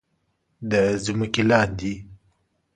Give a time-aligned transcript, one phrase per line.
[0.69, 0.73] د
[1.03, 1.93] ځمکې لاندې